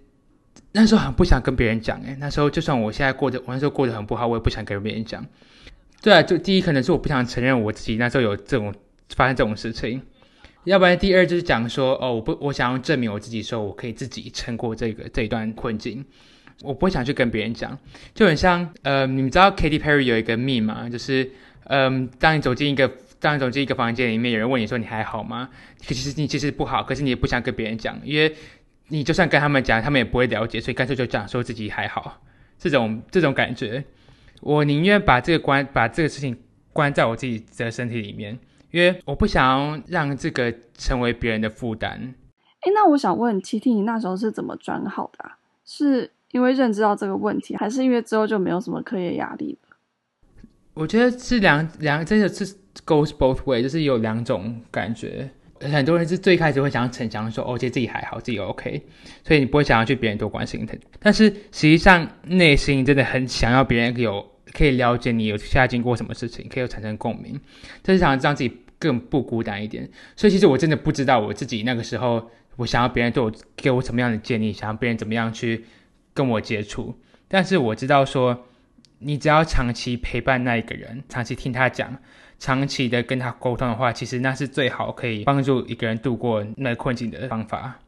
[0.72, 5.26] 那时候很不想跟别人讲，哎，那时候就算我现在过得，我那时候过得很不好，我也不想跟别人讲。
[6.02, 8.74] 对啊，就第一可能是我不想承认我自己那时候有这种
[9.16, 10.02] 发生这种事情。
[10.68, 16.04] 要不然，第二就是讲说，哦，我不，我想要证明我自己，说我可以自己撑过这个这一段困境，
[16.62, 17.80] 我不会想去跟别人讲，
[18.14, 21.32] 就很像，呃，你们知道 Katy Perry 有一个密码，就是，
[21.68, 25.48] 嗯，当你走进一个，当你走进一个房间里面，有人问你说你还好吗？
[25.88, 28.36] 可其实你其实不好，可是你也不想跟别人讲，因为
[28.90, 32.22] 你就算跟他们讲，他们也不会了解，所以干脆就讲说自己还好，
[32.60, 33.82] 这种这种感觉。
[34.42, 36.38] 我宁愿把这个关把这个事情
[36.74, 38.38] 关在我自己的身体里面，
[38.78, 42.14] 因为我不想要让这个成为别人的负担。
[42.62, 45.32] 哎，那我想问七 T，你那时候是怎么转好的？
[45.66, 49.76] 是因为认知到这个问题，还是因为之后就没有什么课业压力了？
[50.76, 52.46] 我觉得是两两，真的是
[52.86, 55.28] goes both way，就是有两种感觉。
[55.60, 58.80] 很多人是最开始会想要逞强，说哦，觉得自己还好，自己 OK，
[59.24, 60.76] 所以你不会想要去别人多关心他。
[61.00, 67.40] 但是实际上内心真的很想要别人有可以了解你有现在经过什么事情，可以有产生共鸣，
[67.82, 69.90] 就是想让自己更不孤单一点。
[70.16, 75.66] 所以其实我真的不知道我自己那个时候，我想要别人对我给我什么样的建议，想要别人怎么样去
[76.14, 76.96] 跟我接触。
[77.28, 78.46] 但是我知道说，
[79.00, 81.98] 你只要长期陪伴那一个人，长期听他讲。
[82.40, 87.80] 长期的跟他沟通的话，其实那是最好可以帮助一个人度过那困境的方法。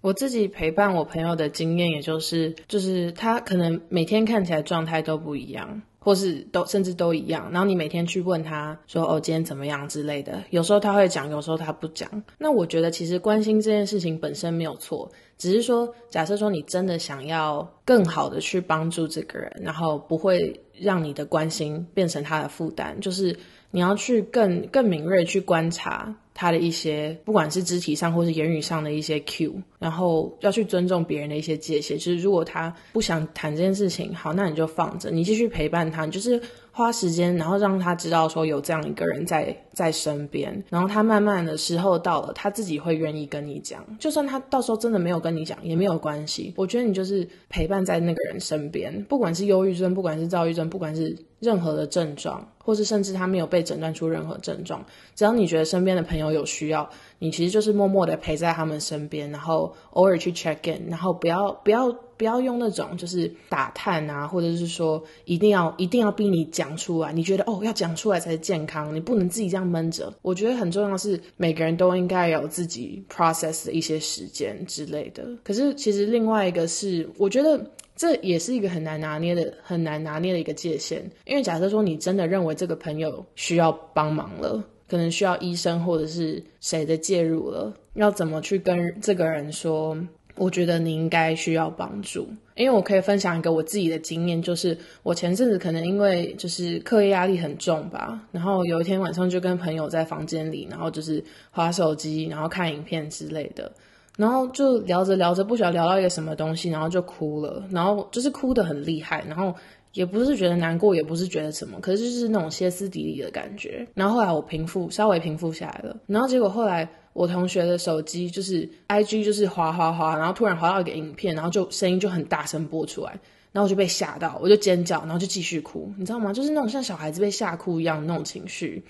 [0.00, 5.82] 我自己陪伴我朋友的经验，也就是，就是他可能每天看起来状态都不一样。
[6.04, 12.22] 或是都甚至都一样，然后你每天去问他说哦今天怎么样之类的，有时候他会讲，有时候他不讲。
[12.36, 23.36] 那我觉得其实关心这件事情本身没有错，只是说假设说你真的想要更好的去帮助这个人，然后不会让你的关心变成他的负担，就是
[23.70, 26.14] 你要去更更敏锐去观察。
[26.36, 31.96] 他的一些，不管是肢体上或是言语上的一些 Q，然后要去尊重别人的一些界限。
[31.96, 36.40] 就是如果他不想谈这件事情，好，那你就放着，你继续陪伴他，你就是。
[36.76, 43.84] 花时间，然后让他知道说有这样一个人在在身边，然后他慢慢的时候到了，他自己会愿意跟你讲。
[43.98, 46.54] 就算他到时候真的没有跟你讲，也没有关系。
[46.56, 54.84] 我觉得你就是陪伴在那个人身边，不管是忧郁症，不管是躁郁症，不管是任何的症状，或是甚至他没有被诊断出任何症状，
[55.14, 61.94] 只要你觉得身边的朋友有需要，你其实就是默默的陪在他们身边，然后偶尔去 check in，然后不要不要。
[62.16, 67.12] 不要用那种就是打探啊，或者是说一定要一定要逼你讲出来。
[67.12, 70.12] 你觉得哦，要讲出来才是健康，你不能自己这样闷着。
[70.22, 75.24] 我觉得很重要的是，每个人都应该有自己 process 的一些时间之类的。
[75.42, 77.60] 可是其实另外一个是，我觉得
[77.96, 81.08] 这也是一个很难拿捏的、很难拿捏的一个界限。
[81.24, 89.96] 因为假设说你真的认为这个朋友需要帮忙了，可能需要医生或者是谁的介入了，要怎么去跟这个人说？
[90.36, 103.70] 我觉得你应该需要帮助，因为我可以分享一个我自己的经验，就是我前阵子可能因为就是课业压力很重吧，然后有一天晚上就跟朋友在房间里，然后就是划手机，然后看影片之类的，
[104.16, 109.54] 然后就聊着聊着，不晓得聊到一个什么东西，然后就哭了，然后就是哭得很厉害，然后
[109.92, 116.88] 也不是觉得难过，也不是觉得什么，可是就是那种歇斯底里的感觉，然后后来我平复，稍微平复下来了，然后结果后来。
[117.14, 123.12] 我同学的手机就是 I G 就是滑滑滑，然后突然滑到一个影片，然后就声音就很大声播出来，
[123.52, 126.32] 然后我就被吓到，我就尖叫，然后就继续哭，你知道吗？
[126.32, 128.84] 就是那种像小孩子被吓哭一样那种情绪，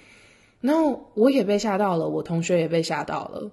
[0.62, 3.50] 然后我也被吓到了，我同学也被吓到了，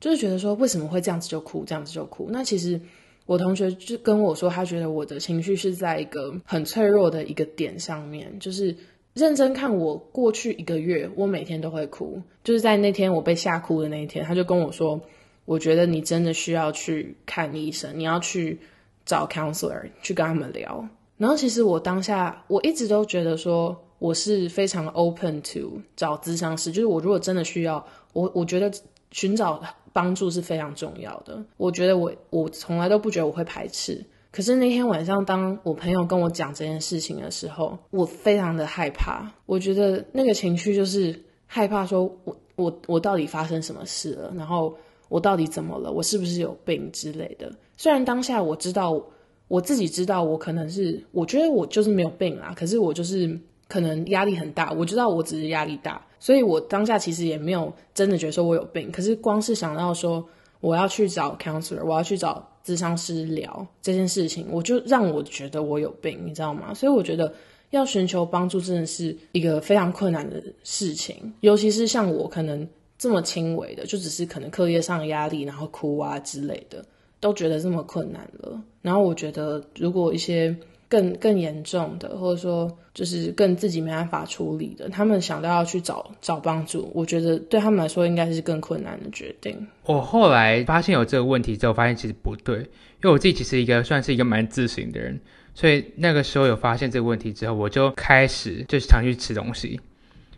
[0.00, 2.28] 就是觉得说为什么会这样子就哭，这样子就哭？
[2.30, 2.80] 那其实
[3.26, 8.74] 我同学就跟我说，他觉得我的情绪是在一个很脆弱的一个点上面，就是。
[9.16, 15.00] 认真看我过去一个月，我每天都会哭，就是在那天我被吓哭的那一天，他就跟我说
[15.46, 18.60] ：“我觉得你真的需要去看医生，你要去
[19.06, 28.70] 找 counselor 去跟他们聊。”然后其实我当下我一直都觉得说我是非常 open to 找咨商师，就是我如果真的需要，我我觉得
[29.12, 29.62] 寻找
[29.94, 31.42] 帮助是非常重要的。
[31.56, 34.04] 我觉得我我从来都不觉得我会排斥。
[34.36, 39.26] 可是那天晚上，当我朋友跟我讲这件事情的时候，我非常的害怕。
[39.46, 44.30] 我觉得那个情绪就是害怕，说我我我到底发生什么事了？
[44.36, 44.76] 然后
[45.08, 45.90] 我到底怎么了？
[45.90, 47.50] 我是不是有病之类的？
[47.78, 49.02] 虽然当下我知道
[49.48, 52.52] 我自己知道我可能是，我觉得我就是没有病啦。
[52.54, 58.92] 可是我就是可能压力很大，我知道我只是压力大，所以我当下其实也没有真的觉得说我有病。
[58.92, 60.22] 可是光是想到说
[60.60, 62.46] 我要去找 counselor，我要去找。
[62.66, 66.74] 智商师聊这件事情，我就让我觉得我有病，你知道吗？
[66.74, 67.32] 所以我觉得
[67.70, 76.84] 要寻求帮助真的是一个非常困难的事情，尤其是像我可能这么轻微的，就只是可能课业上压力，然后哭啊之类的，
[77.20, 78.60] 都觉得这么困难了。
[78.82, 80.54] 然后我觉得如果一些。
[80.88, 89.66] 更更严重的，或者说就是更自己没办法处理的，他们想到要去找找帮助，我觉得对他们来说应该是更困难的决定。
[89.84, 92.66] 我后来发现有这个问题之后，发现其实不对，因
[93.04, 95.20] 为我自己其实一个算是一个蛮自省的人，
[95.54, 99.80] 所以那个时候有发现这个问题之后，我就开始就是常去吃东西，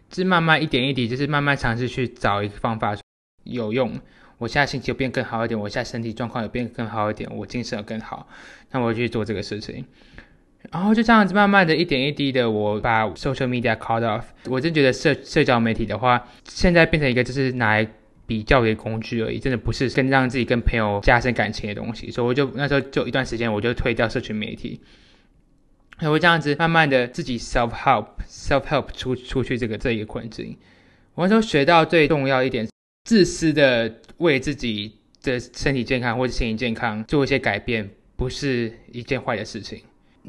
[0.08, 2.96] 就是慢慢一点一滴，就是慢慢尝试去找一个方法
[3.44, 3.92] 有用。
[4.38, 8.28] 我现在心情有变更好一点，我现在身体状况有变更好一点，我精神有更好，
[8.70, 9.84] 那我就去做这个事情。
[10.70, 14.24] 然后就这样子慢慢的一点一滴的，我把 social media cut off。
[14.46, 17.88] 我真觉得社社交媒体的话，现在变成一个就是拿来
[18.26, 22.10] 比较的工具而已，真的不是跟让自己跟朋友加深感情的东西。
[22.10, 24.80] 所以我就那时候就一段时间，我就退掉社群媒体。
[26.00, 30.56] 我会这样子慢慢的自己 self help self help 出出去这个这一个困境。
[31.14, 32.68] 我那时候学到最重要一点，
[33.04, 39.80] 自私的为自己的身体健康或者心理健康做一些改变，不是一件坏的事情。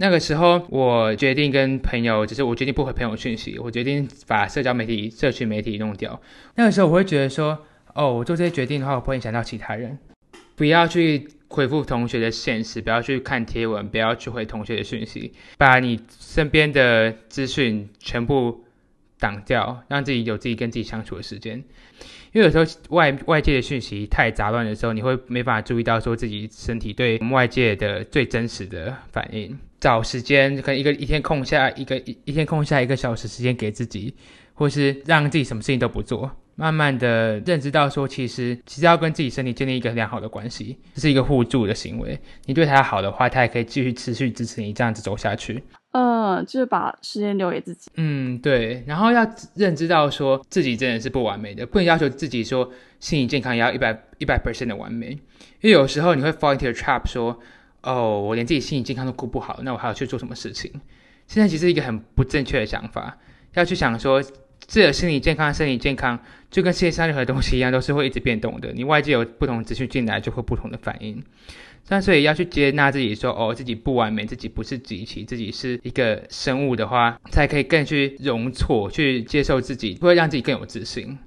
[0.02, 6.20] 那个时候，我决定跟朋友，就是我决定不回朋友讯息，我决定把社交媒体、社群媒体弄掉。
[6.56, 10.00] 那个时候，我会觉得说，哦，我做这些决定的话，我不会影响到其他人。
[10.56, 18.64] 不要去回复同学的现实，不要去看贴文，不要去回同学的讯息，把你身边的资讯全部
[19.20, 21.62] 挡掉，让自己有自己跟自己相处的时间。
[22.32, 22.64] 因为有时候
[22.96, 29.60] 外外界的讯息太杂乱的时候，你会没法注意到说自己身体对外界的最真实的反应。
[29.80, 34.13] 找时间，可能一个一天空下一个一一天空下一个小时时间给自己，
[34.54, 42.20] 或是让自己什么事情都不做，慢慢的认知到说，其实其实要跟自己身体建立一个良好的关系，这是一个互助的行为。
[42.46, 45.63] 你对他好的话，他也可以继续持续支持你这样子走下去。
[45.94, 47.89] 嗯，就是把时间留给自己。
[47.96, 48.84] 嗯，对。
[48.86, 55.12] 然后要认知到说自己真的是不完美的，不能要求自己说心理健康也要一百一百 percent 的完美，
[55.62, 57.39] 因为有时候你会 fall into a trap 说。
[57.82, 60.72] 哦，我连自己心理健康都顾不好，那我还要去做什么事情？
[61.28, 63.18] 现在其实一个很不正确的想法，
[63.54, 68.74] 要去想说，自己的心理健康、身体健康，就跟世界上任何东西一样，都是会一直变动的。
[68.74, 71.24] 你外界有不同资讯进来，就会不同的反应。
[71.88, 81.18] 那所以要去接纳自己，说哦，自己不完美，自己不是机器，自己是一个生物的话，才可以更去容错，去接受自己，会让自己更有自信。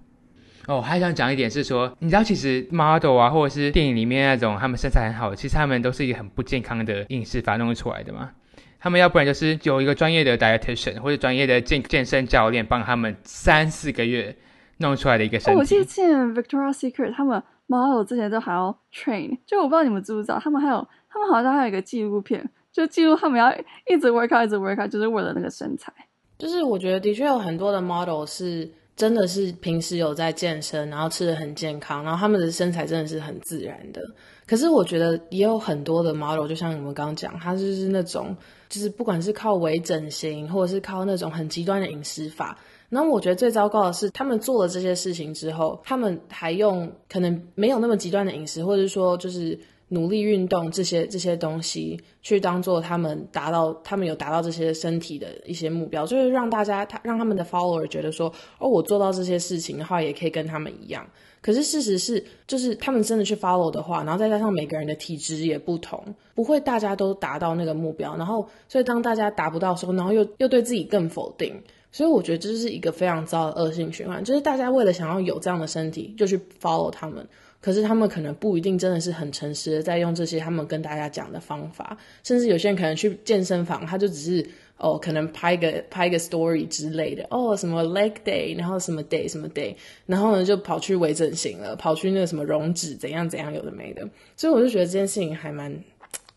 [0.68, 8.30] 哦，还想讲一点是说，你知道其实 model 啊，或者是电影里面那种他们身材很好，其实他们都是一个很不健康的饮食法弄出来的嘛。
[8.78, 14.36] 他们要不然就是有一个专业的 dietitian 或者专业的健健身教练帮他们三四个月
[14.78, 15.58] 弄出来的一个身体。
[15.58, 23.52] 我记得 Victoria Secret 他们 model 之前都还要 train，就我不知道你们知不知道，他们还有他们好像还有一个纪录片，就记录他们要
[23.88, 25.92] 一直 work out，一直 work out，就是为了那个身材。
[26.38, 28.70] 就是我觉得的确有很多的 model 是。
[28.96, 34.00] 真的是平时有在健身，然后吃的很健康，然后他们的身材真的是很自然的。
[34.46, 38.36] 可是我觉得也有很多的 model，就像你们刚刚讲，他就是那种，
[38.68, 42.58] 就是不管是靠微整形，或者是靠那种很极端的饮食法。
[42.88, 49.58] 然后我觉得最糟糕的是，他们做了这些事情之后，他们还用可能没有那么极端的饮食，或者说就是。
[49.92, 61.06] 努力运动这些这些东西，去当做他们达到他们有达到这些身体的一些目标，就是让大家他让他们的 follower 觉得说，哦，我做到这些事情的话，也可以跟他们一样。
[61.42, 66.02] 可是事实是，就是他们真的去 follow 的话，然后再加上每个人的体质也不同，
[66.34, 68.16] 不会大家都达到那个目标。
[68.16, 71.60] 然后，所以当大家达不到的时候，然后又又对自己更否定。
[71.90, 77.28] 所以我觉得这是一个非常糟的恶性循环，就是大家为了想要有这样的身体，就去 follow 他们。
[77.62, 84.44] 可是他们可能不一定真的是很诚实的在用这些他们跟大家讲的方法，甚至有些人可能去健身房，他就只是
[84.78, 95.72] 哦，可能拍个拍个 story 之类的，哦什么 leg day，然后什么 day 什么 day，然后呢就跑去微整形了，跑去那个什么溶脂怎样怎样有的没的，所以我就觉得这件事情还蛮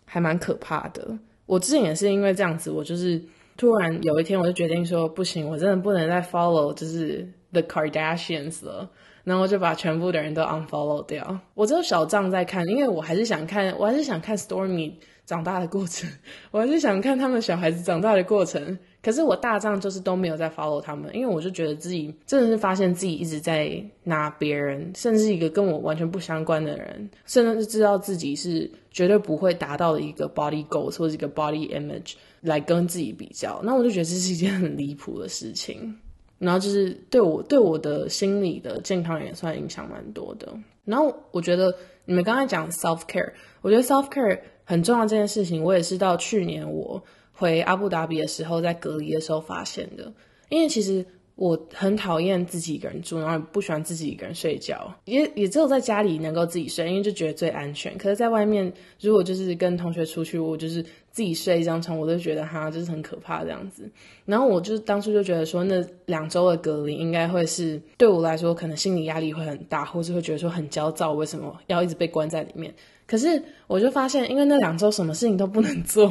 [0.06, 1.18] 还蛮可怕的。
[1.48, 3.20] 我之前也是因为这样子，我就是
[3.58, 8.88] 突然有一天我就决定说，不行，我真的不能再 follow 就是 the Kardashians 了。
[9.26, 11.38] 然后就把全部的人都 unfollow 掉。
[11.54, 14.94] 我只有小账在看，因为我还是想看，我还是想看 Stormy
[15.26, 16.10] 长大的过程，
[16.52, 18.80] 我还是想看他们小孩子长大的过程。
[19.02, 33.62] 可是我大账就是都没有在 follow 他们，因为我就觉得自己真的是发现自己一直在拿别人，甚至一个跟我完全不相关的人，甚至是知道自己是绝对不会达到的一个 body goals 或者一个 body image 来跟自己比较。
[33.64, 35.96] 那我就觉得这是一件很离谱的事情。
[36.38, 40.48] 然后就是对我对我的心理的健康也算影响蛮多的。
[40.84, 50.14] 然后我觉得你们刚才讲 self care，我觉得 self care 很重要这件事情，我也是到去年我回阿布达比的时候，在隔离的时候发现的。
[50.50, 51.06] 因为其实。
[51.36, 57.98] 我很讨厌自己一个人住，然后不喜欢自己一个人睡觉，也也只有在家里能够自己睡，因为就觉得最安全。
[57.98, 60.82] 可是，在外面如果就是跟同学出去，我就是
[61.12, 63.90] 自己睡一张床，我都觉得哈，就是很可怕这样子。
[64.24, 72.74] 然后，我就当初就觉得说，那两周的隔离应该会是对我来说，可能心理压力会很大，或是会觉得说很焦躁，为什么要一直被关在里面？
[73.06, 76.10] 可是，我就发现，因为那两周什么事情都不能做。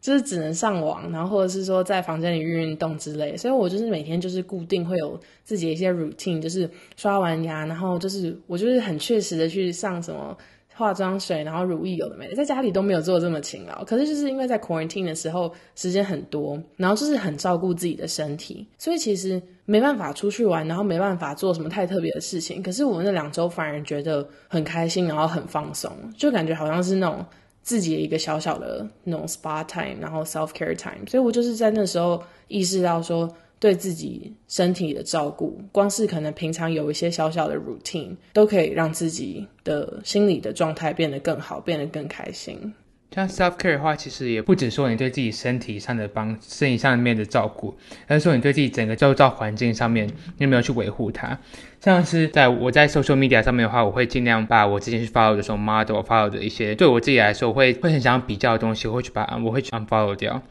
[0.00, 10.36] 就是只能上网，然后或者是说在房间里运运动之类，所以我就是每天就是固定会有自己一些 routine，就是刷完牙，然后就是我就是很确实的去上什么
[10.74, 13.82] 化妆水，然后乳液有的没的，在家里都没有做这么勤劳。
[13.84, 22.62] 可是就是因为在 quarantine 的时候时间很多，然后就是很照顾自己的身体，所以其实没办法出去玩，然后没办法做什么太特别的事情。
[22.62, 27.24] 可是我那两周反而觉得很开心，然后很放松，就感觉好像是那种
[27.66, 31.06] 自己的一个小小的那种 spa time，然后 self care time。
[31.06, 33.28] 所以我就是在那时候意识到说。
[33.58, 42.74] 对自己身体的照顾，光是可能平常有一些小小的 routine，都可以让自己的心理的状态变得更好，变得更开心。
[43.14, 47.74] 像 self care 的话，其实也不只说你对自己身体上的帮身体上面的照顾，
[48.06, 51.38] 而是说你对自己整个周遭环境上面，你有没有去维护它？
[51.80, 60.42] 像是在我在 social media 上面的话，我会尽量把我之前去 follow 的时候 model follow 的一些，对我自己来说会会很想比较的东西，我会去把我会去 unfollow 掉。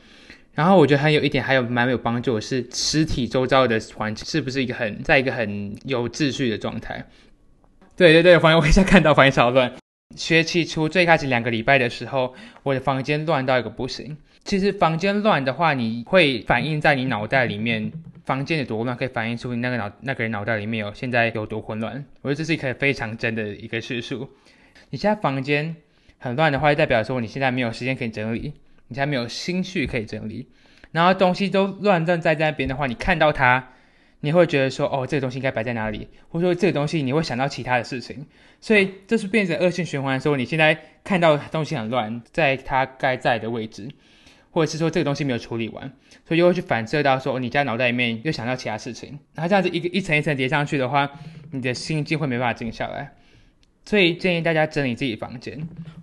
[0.53, 7.06] 然后我觉得还有一点，还有蛮有帮助的是，实体周遭的环境是不是一个很在一个很有秩序的状态？
[7.97, 9.72] 对对对，房间我一下看到房间超乱。
[10.14, 12.34] 学期初最开始两个礼拜的时候，
[12.64, 14.16] 我的房间乱到一个不行。
[14.43, 17.91] 其实房间乱的话，你会反映在你脑袋里面，
[18.24, 22.06] 房间有多乱，可以反映出你那个脑那个人脑袋里面有现在有多混乱。
[22.22, 24.30] 我觉得这是一个非常真的一个叙述。
[24.91, 25.76] 你现在房间
[26.20, 28.53] 很乱的话，就代表说你现在没有时间可以整理。
[28.88, 30.47] 你现在没有心绪可以整理，
[30.91, 33.72] 然后东西都乱乱在那边的话，你看到它，
[34.26, 36.08] 你会觉得说，哦，这个东西应该摆在哪里？
[36.30, 38.26] 或者说这个东西你会想到其他的事情，
[38.60, 43.88] 所以这是变成恶性循环的时候，你现在看到东西很乱，在它该在的位置，
[44.50, 45.94] 或者是说这个东西没有处理完，
[46.28, 51.08] 所以又会去反射到说，你在脑袋里面又想到其他事情，然后这样子一个一层一层叠上去的话，
[51.52, 53.14] 你的心境会没办法静下来。
[53.88, 55.56] 所以建议大家整理自己房间，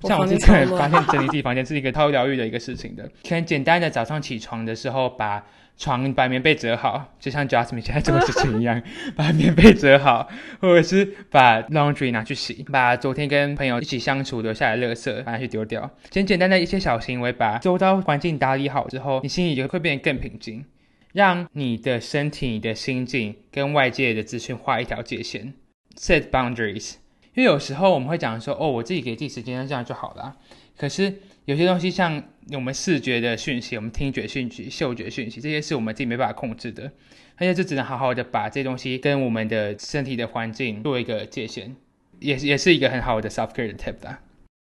[0.03, 3.03] 像我之前发现整理自己房间是一个超疗愈的一个事情的。
[3.29, 5.45] 可能简单的早上起床的时候，把
[5.79, 8.81] 床把棉被折好，就像 Jasmine 现在做的事情一样，
[9.17, 10.29] 把棉被折好，
[10.61, 15.91] 或者是把 laundry 拿去洗，把昨天跟朋友一起相处留下的垃圾拿去丢掉。
[16.11, 20.65] 简简单的一些小行为，把周遭环境打理好之后，你心里就会变得更平静，
[21.13, 25.55] 让你的身体、你的心境跟外界的资讯画一条界限
[25.97, 26.95] ，set boundaries。
[27.35, 30.37] 因为有时候我们会讲说，哦，我自己给自己时间，这样就好了。
[30.77, 31.15] 可是
[31.47, 36.91] 有些东西，像我们视觉的讯息、我们听觉讯息、嗅觉讯息，这些是我们自己没办法控制的，
[37.37, 41.75] 而且就只能好好的把这些东西跟我们的身体的环境做一个界限，
[42.21, 44.21] 也也是一个很好的 self care 的 tip 啦。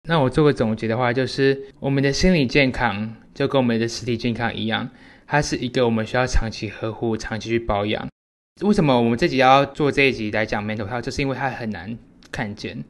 [0.08, 4.90] 那我做个总结的话，就是我们的心理健康就跟我们的实体健康一样，
[5.26, 8.08] 它是一个我们需要长期呵护、长期去保养。
[8.62, 11.96] 为什么我们这集要做这一集来讲 mental health，就是因为它很难。
[12.32, 12.82] 看见，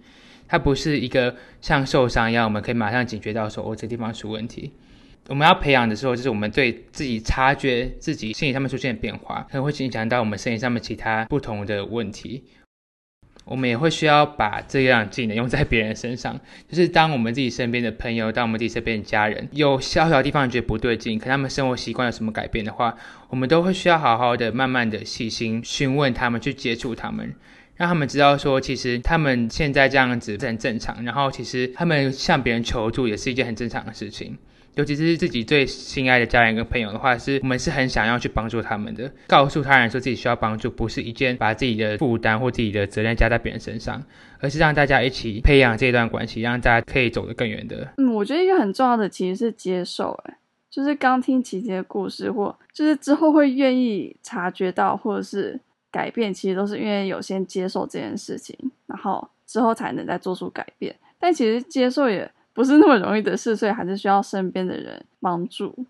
[0.55, 4.73] 它不是一个像受伤一样，我们可以马上警觉到说，哦，这地方出问题。
[5.27, 12.45] 我们要培养的时候，就是我们对自己察觉自己心理上面出现的变化，可能会影响到我们身体上面其他不同的问题。
[13.45, 22.97] 我们也会需要把这样技能用在别人身上，就是当我们自己身边的朋友，当我们自己身边的家人有小小地方觉得不对劲，可他们生活习惯有什么改变的话，
[23.29, 27.35] 我们都会需要好好的、慢慢的、细心询问他们，去接触他们。
[27.77, 31.05] 让他们知道说，其实他们现在这样子很正常。
[31.05, 34.39] 然后，其实他们向别人求助也是一件很正常的事情。
[34.77, 39.09] 尤其是自己最心爱的家人跟朋友的话，是我们是很想要去帮助他们的。
[39.29, 44.03] 告诉他人说自己需要帮助，不是一件把自己的负担或自己的责任加在别人身上，
[44.41, 47.93] 而是让大家一起培养这段关系，让大家可以走得更远的。
[47.99, 55.61] 嗯，我觉得一个很重要的其实是接受，哎，就是刚听琪琪的故事，或就是之后会愿意察觉到，或者是。
[55.95, 60.92] 改变其实都是因为有先接受这件事情，然后之后才能再做出改变。
[61.20, 65.86] 但其实接受也不是那么容易的事，所以还是需要身边的人帮助。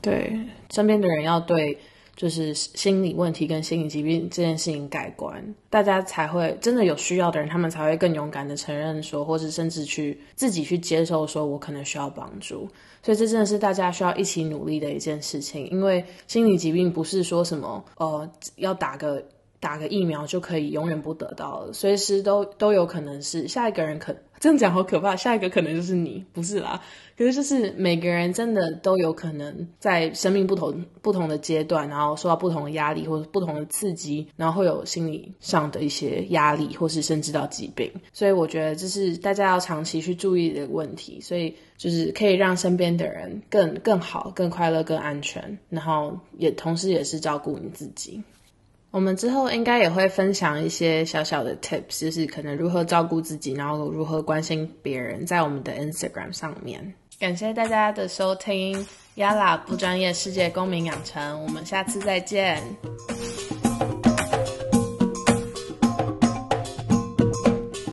[0.00, 1.78] 对，身边的人要对。
[2.14, 12.68] 就是心理问题跟心理疾病这件事情改观，大家才会真的有需要的人，他们才会更勇敢的承认说，或者甚至去自己去接受说，我可能需要帮助。
[13.02, 19.24] 所以这真的是大家需要一起努力的一件事情，因为心理疾病不是说什么呃要打个
[19.58, 24.14] 打个疫苗就可以永远不得到了，随时都都有可能是下一个人可。
[24.42, 26.82] 这样讲好可怕，下一个可能就是你，不是啦。
[27.16, 37.88] 可是就是每个人真的都有可能在生命不同不同的阶段，然后受到不同的压力或者不同的刺激，然后会有心理上的一些压力，或是甚至到疾病。
[38.12, 41.20] 所以我觉得这是大家要长期去注意的问题。
[41.20, 48.20] 所以就是可以让身边的人更更好、更快乐、更安全，然后也同时也是照顾你自己。
[48.92, 56.92] 我们之后应该也会分享一些小小的 tips，就是可能如何照顾自己，然后如何关心别人，在我们的 Instagram 上面。
[57.18, 58.86] 感谢大家的收听
[59.16, 62.62] ，Yala 不专业世界公民养成，我们下次再见。